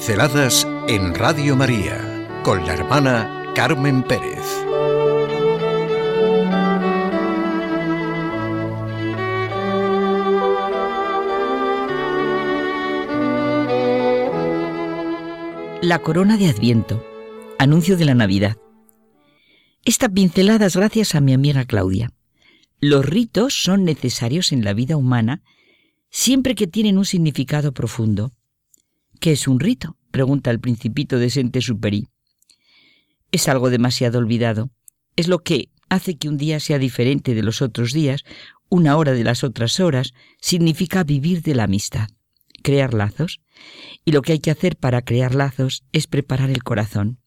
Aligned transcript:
Pinceladas 0.00 0.66
en 0.88 1.14
Radio 1.14 1.56
María 1.56 2.26
con 2.42 2.64
la 2.64 2.72
hermana 2.72 3.52
Carmen 3.54 4.02
Pérez. 4.02 4.40
La 15.82 15.98
corona 15.98 16.38
de 16.38 16.48
Adviento, 16.48 17.04
anuncio 17.58 17.98
de 17.98 18.06
la 18.06 18.14
Navidad. 18.14 18.56
Esta 19.84 20.08
pincelada 20.08 20.64
es 20.64 20.76
gracias 20.76 21.14
a 21.14 21.20
mi 21.20 21.34
amiga 21.34 21.66
Claudia. 21.66 22.10
Los 22.80 23.04
ritos 23.04 23.52
son 23.52 23.84
necesarios 23.84 24.52
en 24.52 24.64
la 24.64 24.72
vida 24.72 24.96
humana 24.96 25.42
siempre 26.08 26.54
que 26.54 26.66
tienen 26.66 26.96
un 26.96 27.04
significado 27.04 27.72
profundo. 27.72 28.32
¿Qué 29.20 29.32
es 29.32 29.46
un 29.46 29.60
rito? 29.60 29.98
pregunta 30.10 30.50
el 30.50 30.60
principito 30.60 31.18
de 31.18 31.28
Saint-Exupéry. 31.28 32.08
Es 33.30 33.48
algo 33.48 33.68
demasiado 33.68 34.18
olvidado. 34.18 34.70
Es 35.14 35.28
lo 35.28 35.40
que 35.40 35.68
hace 35.90 36.16
que 36.16 36.30
un 36.30 36.38
día 36.38 36.58
sea 36.58 36.78
diferente 36.78 37.34
de 37.34 37.42
los 37.42 37.60
otros 37.60 37.92
días, 37.92 38.24
una 38.70 38.96
hora 38.96 39.12
de 39.12 39.22
las 39.22 39.44
otras 39.44 39.78
horas, 39.78 40.14
significa 40.40 41.04
vivir 41.04 41.42
de 41.42 41.54
la 41.54 41.64
amistad, 41.64 42.08
crear 42.62 42.94
lazos. 42.94 43.40
Y 44.06 44.12
lo 44.12 44.22
que 44.22 44.32
hay 44.32 44.38
que 44.40 44.52
hacer 44.52 44.76
para 44.76 45.02
crear 45.02 45.34
lazos 45.34 45.84
es 45.92 46.06
preparar 46.06 46.48
el 46.48 46.62
corazón. 46.62 47.18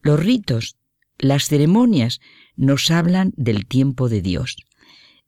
Los 0.00 0.18
ritos, 0.18 0.76
las 1.16 1.46
ceremonias, 1.46 2.18
nos 2.56 2.90
hablan 2.90 3.32
del 3.36 3.66
tiempo 3.66 4.08
de 4.08 4.20
Dios. 4.20 4.56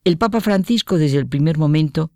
El 0.03 0.19
Papa 0.19 0.41
Francisco 0.41 0.99
desde 0.99 1.19
el 1.19 1.29
primer 1.29 1.59
momento 1.59 2.11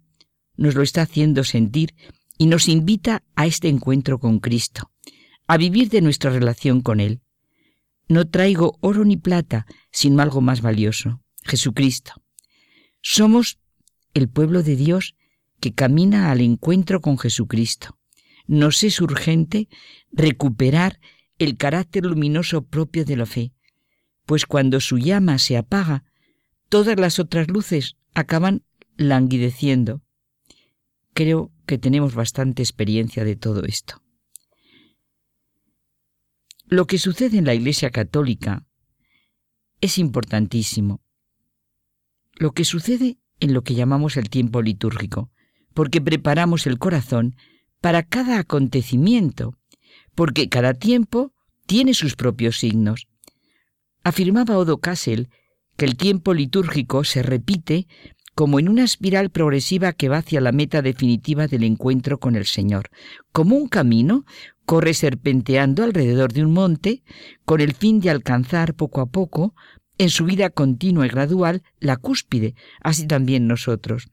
nos 0.56 0.74
lo 0.74 0.82
está 0.82 1.02
haciendo 1.02 1.44
sentir 1.44 1.94
y 2.39 2.47
nos 2.47 2.69
invita 2.69 3.25
a 3.34 3.47
este 3.47 3.69
encuentro 3.69 4.19
con 4.19 4.39
Cristo, 4.39 4.91
a 5.48 5.56
vivir 5.56 5.91
de 5.91 6.00
nuestra 6.00 6.31
relación 6.31 6.81
con 6.81 7.00
Él. 7.00 7.20
No 8.08 8.28
traigo 8.28 8.78
oro 8.81 9.05
ni 9.05 9.17
plata, 9.17 9.67
sino 9.91 10.22
algo 10.22 10.41
más 10.41 10.62
valioso, 10.62 11.20
Jesucristo. 11.42 12.12
Somos 13.03 13.59
el 14.14 14.28
pueblo 14.28 14.62
de 14.62 14.77
Dios 14.77 15.16
que 15.61 15.75
camina 15.75 16.31
al 16.31 16.41
encuentro 16.41 17.00
con 17.00 17.19
Jesucristo. 17.19 17.98
Nos 18.47 18.83
es 18.84 19.00
urgente 19.00 19.69
recuperar 20.11 21.00
el 21.39 21.56
carácter 21.56 22.05
luminoso 22.05 22.62
propio 22.62 23.05
de 23.05 23.16
la 23.16 23.27
fe, 23.27 23.53
pues 24.25 24.47
cuando 24.47 24.81
su 24.81 24.98
llama 24.98 25.39
se 25.39 25.56
apaga, 25.56 26.05
todas 26.69 26.98
las 26.98 27.19
otras 27.19 27.48
luces 27.48 27.97
acaban 28.14 28.62
languideciendo. 28.97 30.03
Creo 31.14 31.53
que 31.69 31.78
tenemos 31.78 32.14
bastante 32.14 32.62
experiencia 32.62 33.24
de 33.24 33.36
todo 33.36 33.62
esto. 33.64 34.02
Lo 36.64 36.86
que 36.86 36.98
sucede 36.98 37.36
en 37.38 37.44
la 37.44 37.55
Iglesia 37.55 37.91
Católica 37.91 38.66
es 39.80 39.98
importantísimo. 39.98 41.00
Lo 42.34 42.52
que 42.52 42.64
sucede 42.64 43.19
en 43.38 43.52
lo 43.52 43.62
que 43.62 43.75
llamamos 43.75 44.16
el 44.16 44.30
tiempo 44.30 44.62
litúrgico, 44.62 45.30
porque 45.75 46.00
preparamos 46.00 46.66
el 46.66 46.78
corazón 46.78 47.36
para 47.80 48.03
cada 48.03 48.38
acontecimiento, 48.38 49.55
porque 50.14 50.48
cada 50.48 50.72
tiempo 50.72 51.34
tiene 51.66 51.92
sus 51.92 52.16
propios 52.16 52.58
signos. 52.58 53.08
Afirmaba 54.03 54.56
Odo 54.56 54.78
Kassel 54.78 55.28
que 55.77 55.84
el 55.84 55.97
tiempo 55.98 56.32
litúrgico 56.32 57.05
se 57.05 57.22
repite 57.22 57.86
como 58.39 58.61
en 58.61 58.69
una 58.69 58.84
espiral 58.84 59.31
progresiva 59.31 59.92
que 59.92 60.08
va 60.08 60.19
hacia 60.19 60.41
la 60.41 60.53
meta 60.53 60.81
definitiva 60.81 61.48
del 61.48 61.64
encuentro 61.64 62.20
con 62.20 62.36
el 62.36 62.47
Señor. 62.47 62.88
Como 63.32 63.56
un 63.56 63.66
camino, 63.66 64.26
corre 64.65 64.94
serpenteando 64.94 65.82
alrededor 65.82 66.32
de 66.32 66.44
un 66.44 66.53
monte, 66.53 67.03
con 67.44 67.60
el 67.60 67.75
fin 67.75 67.98
de 67.98 68.10
alcanzar 68.10 68.75
poco 68.75 69.00
a 69.00 69.06
poco, 69.06 69.56
en 69.98 70.09
su 70.09 70.25
vida 70.25 70.50
continua 70.50 71.04
y 71.04 71.09
gradual, 71.09 71.65
la 71.81 71.97
cúspide, 71.97 72.54
así 72.81 73.09
también 73.09 73.48
nosotros. 73.48 74.06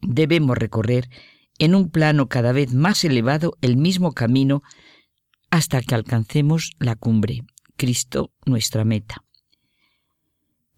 Debemos 0.00 0.56
recorrer 0.56 1.10
en 1.58 1.74
un 1.74 1.90
plano 1.90 2.30
cada 2.30 2.52
vez 2.52 2.72
más 2.72 3.04
elevado 3.04 3.58
el 3.60 3.76
mismo 3.76 4.12
camino 4.12 4.62
hasta 5.50 5.82
que 5.82 5.94
alcancemos 5.94 6.70
la 6.78 6.96
cumbre, 6.96 7.42
Cristo 7.76 8.32
nuestra 8.46 8.86
meta. 8.86 9.22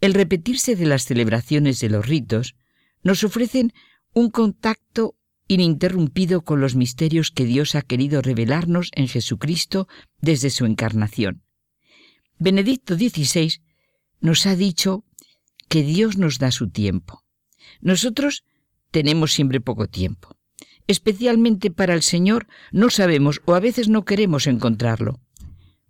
El 0.01 0.15
repetirse 0.15 0.77
de 0.77 0.87
las 0.87 1.05
celebraciones 1.05 1.81
de 1.81 1.91
los 1.91 2.07
ritos 2.07 2.57
nos 3.03 3.23
ofrecen 3.25 3.73
un 4.15 4.31
contacto 4.31 5.17
ininterrumpido 5.47 6.43
con 6.43 6.61
los 6.61 6.75
misterios 6.75 7.31
que 7.31 7.45
Dios 7.45 7.75
ha 7.75 7.83
querido 7.83 8.23
revelarnos 8.23 8.91
en 8.95 9.09
Jesucristo 9.09 9.89
desde 10.21 10.51
su 10.51 10.65
encarnación. 10.65 11.43
Benedicto 12.39 12.95
XVI 12.95 13.61
nos 14.21 14.47
ha 14.47 14.57
dicho 14.57 15.05
que 15.69 15.83
Dios 15.83 16.17
nos 16.17 16.39
da 16.39 16.51
su 16.51 16.71
tiempo. 16.71 17.25
Nosotros 17.81 18.45
tenemos 18.91 19.33
siempre 19.33 19.61
poco 19.61 19.87
tiempo. 19.87 20.37
Especialmente 20.87 21.71
para 21.71 21.95
el 21.95 22.03
Señor 22.03 22.47
no 22.73 22.91
sabemos 22.91 23.43
o 23.45 23.55
a 23.55 23.61
veces 23.61 23.89
no 23.89 24.05
queremos 24.05 24.47
encontrarlo. 24.47 25.21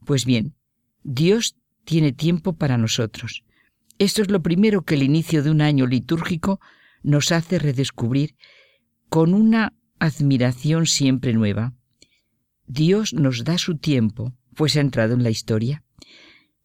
Pues 0.04 0.24
bien, 0.24 0.56
Dios 1.02 1.56
tiene 1.84 2.12
tiempo 2.12 2.54
para 2.54 2.76
nosotros. 2.76 3.44
Esto 4.00 4.22
es 4.22 4.30
lo 4.30 4.40
primero 4.40 4.80
que 4.80 4.94
el 4.94 5.02
inicio 5.02 5.42
de 5.42 5.50
un 5.50 5.60
año 5.60 5.86
litúrgico 5.86 6.58
nos 7.02 7.32
hace 7.32 7.58
redescubrir 7.58 8.34
con 9.10 9.34
una 9.34 9.74
admiración 9.98 10.86
siempre 10.86 11.34
nueva. 11.34 11.74
Dios 12.66 13.12
nos 13.12 13.44
da 13.44 13.58
su 13.58 13.76
tiempo, 13.76 14.32
pues 14.56 14.74
ha 14.76 14.80
entrado 14.80 15.12
en 15.12 15.22
la 15.22 15.28
historia. 15.28 15.84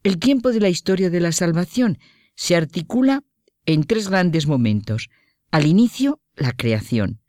El 0.01 0.18
tiempo 0.18 0.53
de 0.53 0.62
la 0.62 0.69
historia 0.69 1.09
de 1.09 1.19
la 1.19 1.34
salvación 1.34 2.00
se 2.35 2.56
articula 2.56 3.25
en 3.66 3.84
tres 3.84 4.07
grandes 4.07 4.47
momentos. 4.47 5.09
Al 5.52 5.66
inicio, 5.66 6.22
la 6.38 6.53
creación. 6.53 7.19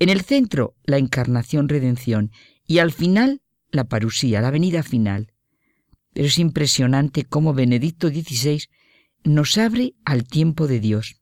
En 0.00 0.08
el 0.08 0.22
centro, 0.22 0.74
la 0.82 0.98
encarnación-redención. 0.98 2.32
Y 2.66 2.78
al 2.78 2.90
final, 2.90 3.42
la 3.70 3.84
parusía, 3.84 4.40
la 4.40 4.50
venida 4.50 4.82
final. 4.82 5.32
Pero 6.14 6.26
es 6.26 6.38
impresionante 6.38 7.24
cómo 7.24 7.54
Benedicto 7.54 8.08
XVI 8.08 8.64
nos 9.26 9.58
abre 9.58 9.94
al 10.04 10.24
tiempo 10.24 10.66
de 10.66 10.80
Dios. 10.80 11.16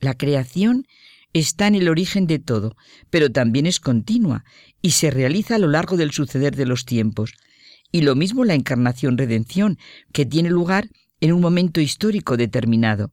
La 0.00 0.14
creación 0.14 0.86
está 1.32 1.66
en 1.66 1.74
el 1.74 1.88
origen 1.88 2.26
de 2.26 2.38
todo, 2.38 2.76
pero 3.10 3.30
también 3.30 3.66
es 3.66 3.78
continua 3.78 4.44
y 4.80 4.92
se 4.92 5.10
realiza 5.10 5.56
a 5.56 5.58
lo 5.58 5.68
largo 5.68 5.96
del 5.96 6.12
suceder 6.12 6.56
de 6.56 6.66
los 6.66 6.86
tiempos. 6.86 7.34
Y 7.92 8.02
lo 8.02 8.14
mismo 8.14 8.44
la 8.44 8.54
encarnación-redención, 8.54 9.78
que 10.12 10.24
tiene 10.24 10.50
lugar 10.50 10.88
en 11.20 11.32
un 11.32 11.40
momento 11.40 11.80
histórico 11.80 12.36
determinado, 12.36 13.12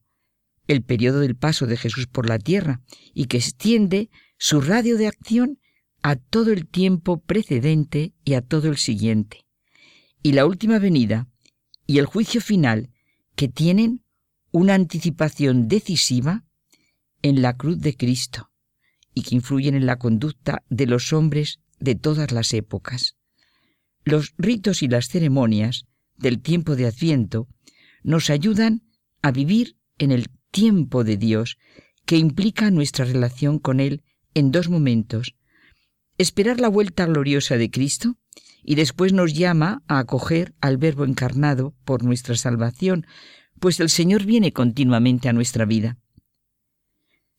el 0.67 0.81
periodo 0.81 1.19
del 1.19 1.35
paso 1.35 1.67
de 1.67 1.77
Jesús 1.77 2.07
por 2.07 2.27
la 2.27 2.39
tierra, 2.39 2.81
y 3.13 3.25
que 3.25 3.37
extiende 3.37 4.09
su 4.37 4.61
radio 4.61 4.97
de 4.97 5.07
acción 5.07 5.59
a 6.01 6.15
todo 6.15 6.51
el 6.51 6.65
tiempo 6.67 7.21
precedente 7.21 8.13
y 8.23 8.33
a 8.33 8.41
todo 8.41 8.69
el 8.69 8.77
siguiente. 8.77 9.45
Y 10.21 10.31
la 10.31 10.45
última 10.45 10.79
venida 10.79 11.27
y 11.85 11.99
el 11.99 12.05
juicio 12.05 12.41
final, 12.41 12.92
que 13.35 13.47
tienen 13.47 14.03
una 14.51 14.75
anticipación 14.75 15.67
decisiva 15.67 16.45
en 17.21 17.41
la 17.41 17.57
cruz 17.57 17.79
de 17.79 17.95
Cristo 17.95 18.51
y 19.13 19.23
que 19.23 19.35
influyen 19.35 19.75
en 19.75 19.85
la 19.85 19.97
conducta 19.97 20.63
de 20.69 20.85
los 20.85 21.13
hombres 21.13 21.59
de 21.79 21.95
todas 21.95 22.31
las 22.31 22.53
épocas. 22.53 23.15
Los 24.03 24.33
ritos 24.37 24.83
y 24.83 24.87
las 24.87 25.07
ceremonias 25.07 25.85
del 26.17 26.41
tiempo 26.41 26.75
de 26.75 26.87
Adviento 26.87 27.47
nos 28.03 28.29
ayudan 28.29 28.83
a 29.21 29.31
vivir 29.31 29.77
en 29.97 30.11
el 30.11 30.29
tiempo 30.51 31.03
de 31.03 31.17
Dios, 31.17 31.57
que 32.05 32.17
implica 32.17 32.69
nuestra 32.69 33.05
relación 33.05 33.59
con 33.59 33.79
Él 33.79 34.03
en 34.33 34.51
dos 34.51 34.69
momentos. 34.69 35.35
Esperar 36.17 36.59
la 36.59 36.67
vuelta 36.67 37.05
gloriosa 37.05 37.57
de 37.57 37.71
Cristo 37.71 38.17
y 38.63 38.75
después 38.75 39.13
nos 39.13 39.33
llama 39.33 39.83
a 39.87 39.99
acoger 39.99 40.53
al 40.61 40.77
Verbo 40.77 41.05
encarnado 41.05 41.73
por 41.85 42.03
nuestra 42.03 42.35
salvación, 42.35 43.05
pues 43.59 43.79
el 43.79 43.89
Señor 43.89 44.25
viene 44.25 44.53
continuamente 44.53 45.29
a 45.29 45.33
nuestra 45.33 45.65
vida 45.65 45.97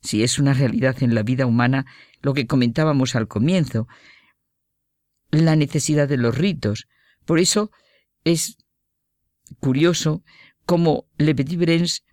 si 0.05 0.23
es 0.23 0.39
una 0.39 0.53
realidad 0.53 1.03
en 1.03 1.15
la 1.15 1.23
vida 1.23 1.47
humana 1.47 1.87
lo 2.21 2.35
que 2.35 2.47
comentábamos 2.47 3.17
al 3.17 3.27
comienzo, 3.27 3.89
la 5.31 5.57
necesidad 5.57 6.07
de 6.07 6.19
los 6.19 6.37
ritos. 6.37 6.87
Por 7.25 7.39
eso 7.39 7.71
es 8.23 8.59
curioso 9.61 10.23
cómo 10.67 11.07
Le 11.17 11.35
Petit 11.35 11.59
Brens 11.59 12.05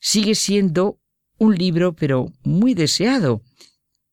sigue 0.00 0.34
siendo 0.34 0.98
un 1.38 1.54
libro, 1.54 1.94
pero 1.94 2.32
muy 2.42 2.74
deseado 2.74 3.42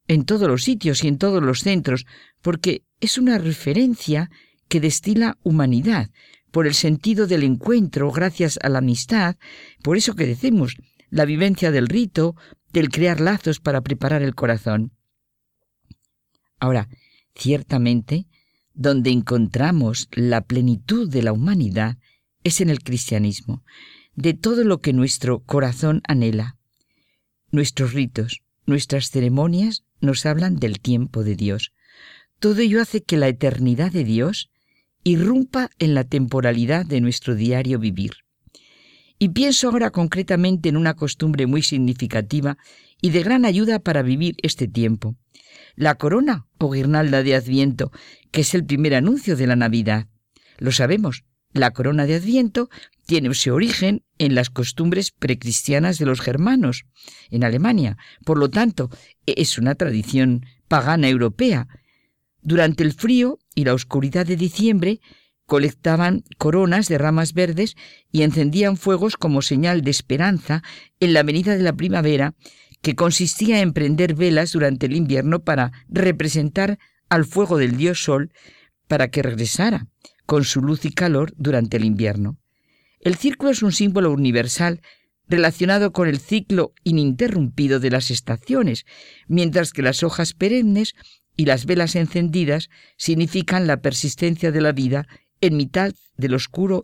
en 0.07 0.25
todos 0.25 0.47
los 0.47 0.63
sitios 0.63 1.03
y 1.03 1.07
en 1.07 1.17
todos 1.17 1.41
los 1.41 1.61
centros, 1.61 2.05
porque 2.41 2.83
es 3.01 3.17
una 3.17 3.37
referencia 3.37 4.29
que 4.67 4.79
destila 4.79 5.37
humanidad, 5.43 6.09
por 6.51 6.67
el 6.67 6.73
sentido 6.73 7.27
del 7.27 7.43
encuentro, 7.43 8.11
gracias 8.11 8.59
a 8.61 8.69
la 8.69 8.79
amistad, 8.79 9.35
por 9.83 9.97
eso 9.97 10.15
que 10.15 10.25
decimos, 10.25 10.77
la 11.09 11.25
vivencia 11.25 11.71
del 11.71 11.87
rito, 11.87 12.35
del 12.71 12.89
crear 12.89 13.19
lazos 13.19 13.59
para 13.59 13.81
preparar 13.81 14.21
el 14.21 14.35
corazón. 14.35 14.93
Ahora, 16.59 16.87
Ciertamente, 17.35 18.27
donde 18.73 19.09
encontramos 19.09 20.07
la 20.11 20.41
plenitud 20.41 21.09
de 21.09 21.23
la 21.23 21.33
humanidad 21.33 21.97
es 22.43 22.61
en 22.61 22.69
el 22.69 22.81
cristianismo, 22.81 23.63
de 24.15 24.33
todo 24.33 24.63
lo 24.63 24.79
que 24.79 24.93
nuestro 24.93 25.39
corazón 25.39 26.01
anhela. 26.07 26.57
Nuestros 27.51 27.93
ritos, 27.93 28.41
nuestras 28.65 29.09
ceremonias 29.09 29.83
nos 29.99 30.25
hablan 30.25 30.57
del 30.57 30.79
tiempo 30.79 31.23
de 31.23 31.35
Dios. 31.35 31.73
Todo 32.41 32.59
ello 32.61 32.81
hace 32.81 33.03
que 33.03 33.17
la 33.17 33.27
eternidad 33.27 33.91
de 33.91 34.03
Dios 34.03 34.49
irrumpa 35.03 35.69
en 35.77 35.93
la 35.93 36.05
temporalidad 36.05 36.87
de 36.87 36.99
nuestro 36.99 37.35
diario 37.35 37.77
vivir. 37.77 38.13
Y 39.19 39.29
pienso 39.29 39.69
ahora 39.69 39.91
concretamente 39.91 40.67
en 40.67 40.75
una 40.75 40.95
costumbre 40.95 41.45
muy 41.45 41.61
significativa 41.61 42.57
y 42.99 43.11
de 43.11 43.21
gran 43.21 43.45
ayuda 43.45 43.77
para 43.77 44.01
vivir 44.01 44.37
este 44.41 44.67
tiempo. 44.67 45.15
La 45.75 45.93
corona 45.99 46.47
o 46.57 46.71
guirnalda 46.71 47.21
de 47.21 47.35
Adviento, 47.35 47.91
que 48.31 48.41
es 48.41 48.55
el 48.55 48.65
primer 48.65 48.95
anuncio 48.95 49.35
de 49.35 49.45
la 49.45 49.55
Navidad. 49.55 50.07
Lo 50.57 50.71
sabemos, 50.71 51.23
la 51.53 51.69
corona 51.69 52.07
de 52.07 52.15
Adviento 52.15 52.71
tiene 53.05 53.31
su 53.35 53.53
origen 53.53 54.03
en 54.17 54.33
las 54.33 54.49
costumbres 54.49 55.11
precristianas 55.11 55.99
de 55.99 56.07
los 56.07 56.19
germanos, 56.21 56.85
en 57.29 57.43
Alemania. 57.43 57.97
Por 58.25 58.39
lo 58.39 58.49
tanto, 58.49 58.89
es 59.27 59.59
una 59.59 59.75
tradición 59.75 60.43
pagana 60.67 61.07
europea. 61.07 61.67
Durante 62.41 62.83
el 62.83 62.93
frío 62.93 63.39
y 63.55 63.65
la 63.65 63.73
oscuridad 63.73 64.25
de 64.25 64.35
diciembre, 64.35 64.99
colectaban 65.45 66.23
coronas 66.37 66.87
de 66.87 66.97
ramas 66.97 67.33
verdes 67.33 67.75
y 68.11 68.23
encendían 68.23 68.77
fuegos 68.77 69.17
como 69.17 69.41
señal 69.41 69.81
de 69.81 69.91
esperanza 69.91 70.63
en 70.99 71.13
la 71.13 71.23
venida 71.23 71.55
de 71.55 71.63
la 71.63 71.73
primavera, 71.73 72.35
que 72.81 72.95
consistía 72.95 73.61
en 73.61 73.73
prender 73.73 74.15
velas 74.15 74.53
durante 74.53 74.85
el 74.85 74.95
invierno 74.95 75.43
para 75.43 75.71
representar 75.89 76.79
al 77.09 77.25
fuego 77.25 77.57
del 77.57 77.77
dios 77.77 78.01
Sol 78.03 78.31
para 78.87 79.09
que 79.09 79.21
regresara 79.21 79.87
con 80.25 80.45
su 80.45 80.61
luz 80.61 80.85
y 80.85 80.91
calor 80.91 81.33
durante 81.35 81.77
el 81.77 81.85
invierno. 81.85 82.37
El 83.01 83.15
círculo 83.15 83.51
es 83.51 83.61
un 83.61 83.71
símbolo 83.71 84.11
universal 84.11 84.81
relacionado 85.27 85.91
con 85.91 86.07
el 86.07 86.19
ciclo 86.19 86.73
ininterrumpido 86.83 87.79
de 87.79 87.89
las 87.89 88.11
estaciones, 88.11 88.85
mientras 89.27 89.73
que 89.73 89.81
las 89.81 90.03
hojas 90.03 90.33
perennes 90.33 90.93
y 91.35 91.45
las 91.45 91.65
velas 91.65 91.95
encendidas 91.95 92.69
significan 92.97 93.67
la 93.67 93.81
persistencia 93.81 94.51
de 94.51 94.61
la 94.61 94.71
vida 94.71 95.07
en 95.39 95.57
mitad 95.57 95.93
del 96.17 96.33
oscuro 96.33 96.83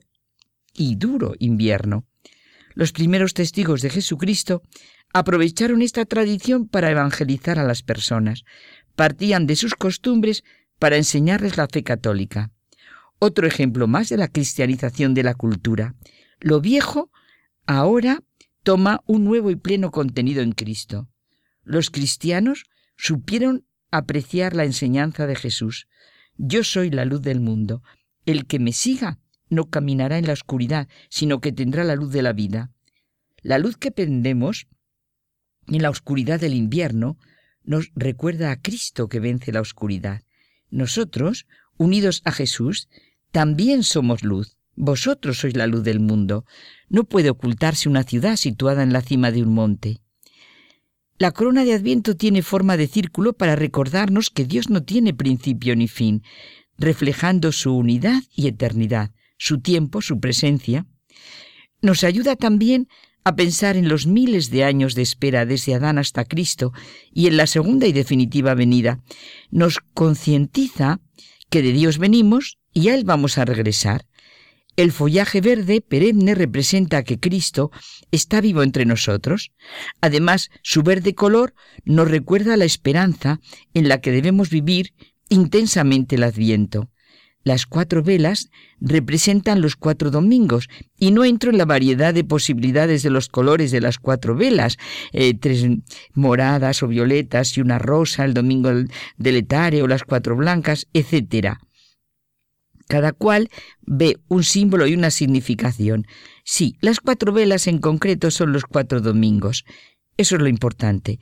y 0.74 0.96
duro 0.96 1.34
invierno. 1.40 2.06
Los 2.74 2.92
primeros 2.92 3.34
testigos 3.34 3.82
de 3.82 3.90
Jesucristo 3.90 4.62
aprovecharon 5.14 5.82
esta 5.82 6.06
tradición 6.06 6.68
para 6.68 6.92
evangelizar 6.92 7.60
a 7.60 7.64
las 7.64 7.82
personas. 7.82 8.44
Partían 8.96 9.48
de 9.48 9.56
sus 9.56 9.76
costumbres 9.76 10.44
para 10.80 10.98
enseñarles 10.98 11.58
la 11.58 11.68
fe 11.68 11.84
católica. 11.84 12.52
Otro 13.20 13.48
ejemplo 13.48 13.88
más 13.88 14.10
de 14.10 14.18
la 14.18 14.28
cristianización 14.28 15.14
de 15.14 15.24
la 15.24 15.34
cultura. 15.34 15.96
Lo 16.40 16.62
viejo 16.62 17.12
ahora 17.66 18.24
toma 18.62 19.02
un 19.08 19.24
nuevo 19.24 19.50
y 19.50 19.56
pleno 19.56 19.92
contenido 19.92 20.42
en 20.42 20.52
Cristo. 20.52 21.08
Los 21.64 21.90
cristianos 21.90 22.66
supieron 22.96 23.66
apreciar 23.92 24.56
la 24.56 24.66
enseñanza 24.66 25.28
de 25.28 25.36
Jesús. 25.36 25.88
Yo 26.38 26.64
soy 26.64 26.90
la 26.90 27.06
luz 27.06 27.22
del 27.22 27.40
mundo. 27.40 27.84
El 28.26 28.46
que 28.46 28.60
me 28.60 28.74
siga 28.74 29.20
no 29.50 29.70
caminará 29.70 30.18
en 30.18 30.28
la 30.28 30.34
oscuridad, 30.34 30.88
sino 31.10 31.40
que 31.40 31.52
tendrá 31.52 31.84
la 31.84 31.96
luz 31.96 32.12
de 32.12 32.22
la 32.22 32.34
vida. 32.34 32.72
La 33.42 33.60
luz 33.60 33.78
que 33.78 33.92
prendemos 33.92 34.68
en 35.68 35.82
la 35.82 35.90
oscuridad 35.90 36.40
del 36.40 36.54
invierno 36.54 37.18
nos 37.64 37.92
recuerda 37.96 38.52
a 38.52 38.62
Cristo 38.62 39.08
que 39.08 39.20
vence 39.20 39.52
la 39.52 39.62
oscuridad. 39.62 40.22
Nosotros, 40.70 41.46
unidos 41.78 42.22
a 42.26 42.32
Jesús, 42.32 42.90
también 43.32 43.84
somos 43.84 44.24
luz. 44.24 44.58
Vosotros 44.76 45.40
sois 45.40 45.56
la 45.56 45.68
luz 45.68 45.84
del 45.84 46.00
mundo. 46.00 46.46
No 46.90 47.04
puede 47.04 47.30
ocultarse 47.30 47.90
una 47.90 48.04
ciudad 48.04 48.36
situada 48.36 48.84
en 48.84 48.94
la 48.94 49.02
cima 49.02 49.32
de 49.32 49.44
un 49.44 49.54
monte. 49.54 50.02
La 51.20 51.32
corona 51.32 51.66
de 51.66 51.74
Adviento 51.74 52.16
tiene 52.16 52.44
forma 52.44 52.78
de 52.78 52.88
círculo 52.88 53.34
para 53.34 53.56
recordarnos 53.56 54.30
que 54.30 54.46
Dios 54.46 54.70
no 54.70 54.84
tiene 54.84 55.16
principio 55.16 55.76
ni 55.76 55.88
fin, 55.88 56.22
reflejando 56.78 57.52
su 57.52 57.76
unidad 57.76 58.22
y 58.36 58.48
eternidad, 58.48 59.12
su 59.38 59.60
tiempo, 59.60 60.04
su 60.04 60.20
presencia. 60.20 60.86
Nos 61.82 62.04
ayuda 62.04 62.36
también 62.36 62.88
a 63.24 63.36
pensar 63.36 63.78
en 63.78 63.90
los 63.90 64.06
miles 64.06 64.52
de 64.52 64.64
años 64.64 64.94
de 64.94 65.02
espera 65.02 65.48
desde 65.48 65.74
Adán 65.74 65.98
hasta 65.98 66.24
Cristo 66.24 66.72
y 67.12 67.26
en 67.26 67.36
la 67.36 67.48
segunda 67.48 67.88
y 67.88 67.94
definitiva 67.94 68.54
venida. 68.54 69.02
Nos 69.50 69.80
concientiza 69.96 71.02
que 71.50 71.64
de 71.64 71.72
Dios 71.72 71.98
venimos 71.98 72.60
y 72.74 72.90
a 72.90 72.96
Él 72.96 73.06
vamos 73.06 73.40
a 73.40 73.46
regresar. 73.46 74.06
El 74.78 74.92
follaje 74.92 75.42
verde 75.42 75.82
perenne 75.82 76.36
representa 76.36 77.02
que 77.02 77.20
Cristo 77.20 77.72
está 78.12 78.42
vivo 78.42 78.62
entre 78.62 78.86
nosotros. 78.86 79.52
Además, 80.02 80.52
su 80.62 80.84
verde 80.84 81.16
color 81.16 81.56
nos 81.84 82.12
recuerda 82.12 82.56
la 82.58 82.66
esperanza 82.66 83.40
en 83.74 83.90
la 83.90 84.02
que 84.02 84.12
debemos 84.12 84.52
vivir 84.52 84.94
intensamente 85.30 86.16
el 86.16 86.24
adviento. 86.24 86.92
Las 87.44 87.66
cuatro 87.66 88.04
velas 88.04 88.52
representan 88.80 89.62
los 89.62 89.76
cuatro 89.76 90.12
domingos 90.12 90.70
y 90.96 91.10
no 91.10 91.26
entro 91.26 91.50
en 91.50 91.58
la 91.58 91.66
variedad 91.66 92.14
de 92.14 92.24
posibilidades 92.24 93.02
de 93.02 93.10
los 93.10 93.30
colores 93.30 93.72
de 93.72 93.82
las 93.82 93.98
cuatro 93.98 94.36
velas, 94.36 94.78
eh, 95.12 95.34
tres 95.34 95.66
moradas 96.14 96.84
o 96.84 96.88
violetas 96.88 97.58
y 97.58 97.62
una 97.62 97.80
rosa 97.80 98.26
el 98.26 98.36
domingo 98.36 98.70
del 98.70 99.36
etare 99.38 99.82
o 99.82 99.88
las 99.88 100.04
cuatro 100.04 100.36
blancas, 100.36 100.86
etcétera. 100.94 101.62
Cada 102.88 103.12
cual 103.12 103.50
ve 103.82 104.18
un 104.28 104.44
símbolo 104.44 104.88
y 104.88 104.94
una 104.94 105.12
significación. 105.12 106.06
Sí, 106.44 106.78
las 106.82 107.00
cuatro 107.00 107.34
velas 107.34 107.68
en 107.68 107.80
concreto 107.80 108.32
son 108.32 108.54
los 108.54 108.64
cuatro 108.64 109.02
domingos. 109.02 109.66
Eso 110.16 110.36
es 110.36 110.42
lo 110.42 110.48
importante. 110.48 111.20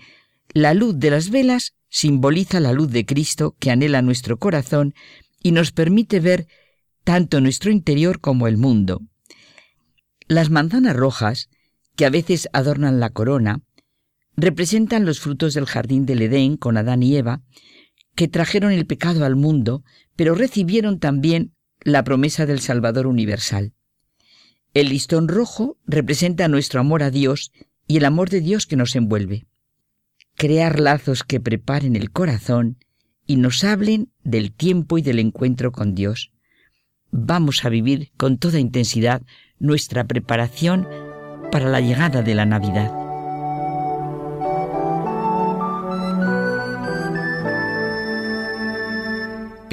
La 0.53 0.73
luz 0.73 0.99
de 0.99 1.09
las 1.09 1.29
velas 1.29 1.73
simboliza 1.89 2.59
la 2.59 2.73
luz 2.73 2.91
de 2.91 3.05
Cristo 3.05 3.55
que 3.59 3.71
anhela 3.71 4.01
nuestro 4.01 4.37
corazón 4.37 4.93
y 5.41 5.51
nos 5.51 5.71
permite 5.71 6.19
ver 6.19 6.47
tanto 7.03 7.41
nuestro 7.41 7.71
interior 7.71 8.19
como 8.19 8.47
el 8.47 8.57
mundo. 8.57 9.01
Las 10.27 10.49
manzanas 10.49 10.95
rojas, 10.95 11.49
que 11.95 12.05
a 12.05 12.09
veces 12.09 12.49
adornan 12.51 12.99
la 12.99 13.11
corona, 13.11 13.61
representan 14.35 15.05
los 15.05 15.19
frutos 15.19 15.53
del 15.53 15.65
jardín 15.65 16.05
del 16.05 16.21
Edén 16.21 16.57
con 16.57 16.77
Adán 16.77 17.03
y 17.03 17.15
Eva, 17.15 17.41
que 18.15 18.27
trajeron 18.27 18.71
el 18.71 18.85
pecado 18.85 19.25
al 19.25 19.35
mundo, 19.35 19.83
pero 20.15 20.35
recibieron 20.35 20.99
también 20.99 21.54
la 21.85 22.03
promesa 22.03 22.47
del 22.47 22.59
Salvador 22.59 23.05
universal. 23.05 23.73
El 24.73 24.89
listón 24.89 25.27
rojo 25.27 25.77
representa 25.85 26.47
nuestro 26.47 26.79
amor 26.79 27.03
a 27.03 27.11
Dios 27.11 27.51
y 27.87 27.97
el 27.97 28.05
amor 28.05 28.29
de 28.29 28.41
Dios 28.41 28.65
que 28.65 28.75
nos 28.75 28.95
envuelve. 28.95 29.45
Crear 30.35 30.79
lazos 30.79 31.23
que 31.23 31.39
preparen 31.39 31.95
el 31.95 32.11
corazón 32.11 32.79
y 33.27 33.37
nos 33.37 33.63
hablen 33.63 34.11
del 34.23 34.51
tiempo 34.51 34.97
y 34.97 35.03
del 35.03 35.19
encuentro 35.19 35.71
con 35.71 35.93
Dios. 35.93 36.31
Vamos 37.11 37.63
a 37.63 37.69
vivir 37.69 38.11
con 38.17 38.39
toda 38.39 38.59
intensidad 38.59 39.21
nuestra 39.59 40.05
preparación 40.05 40.87
para 41.51 41.69
la 41.69 41.81
llegada 41.81 42.23
de 42.23 42.33
la 42.33 42.47
Navidad. 42.47 43.04